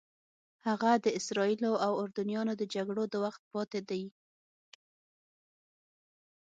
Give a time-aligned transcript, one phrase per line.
[0.67, 4.03] هغه د اسرائیلو او اردنیانو د جګړو د وخت پاتې دي.